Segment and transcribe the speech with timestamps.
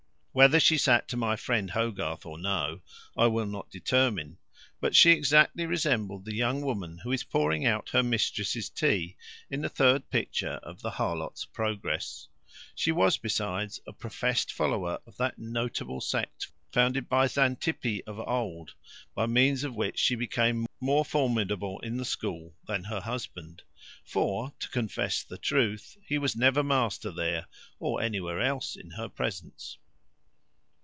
[0.33, 2.79] Whether she sat to my friend Hogarth, or no,
[3.17, 4.37] I will not determine;
[4.79, 9.17] but she exactly resembled the young woman who is pouring out her mistress's tea
[9.49, 12.29] in the third picture of the Harlot's Progress.
[12.75, 18.73] She was, besides, a profest follower of that noble sect founded by Xantippe of old;
[19.13, 23.63] by means of which she became more formidable in the school than her husband;
[24.05, 27.47] for, to confess the truth, he was never master there,
[27.79, 29.77] or anywhere else, in her presence.